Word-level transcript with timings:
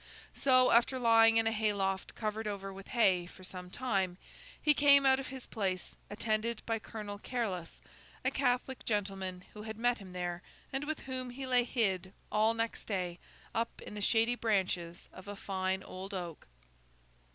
So, 0.33 0.71
after 0.71 0.97
lying 0.97 1.37
in 1.37 1.45
a 1.45 1.51
hayloft 1.51 2.15
covered 2.15 2.47
over 2.47 2.73
with 2.73 2.87
hay, 2.87 3.27
for 3.27 3.43
some 3.43 3.69
time, 3.69 4.17
he 4.59 4.73
came 4.73 5.05
out 5.05 5.19
of 5.19 5.27
his 5.27 5.45
place, 5.45 5.95
attended 6.09 6.63
by 6.65 6.79
Colonel 6.79 7.19
Careless, 7.19 7.79
a 8.25 8.31
Catholic 8.31 8.83
gentleman 8.83 9.45
who 9.53 9.61
had 9.61 9.77
met 9.77 9.99
him 9.99 10.11
there, 10.13 10.41
and 10.73 10.85
with 10.85 11.01
whom 11.01 11.29
he 11.29 11.45
lay 11.45 11.63
hid, 11.63 12.13
all 12.31 12.55
next 12.55 12.85
day, 12.85 13.19
up 13.53 13.79
in 13.79 13.93
the 13.93 14.01
shady 14.01 14.33
branches 14.33 15.07
of 15.13 15.27
a 15.27 15.35
fine 15.35 15.83
old 15.83 16.15
oak. 16.15 16.47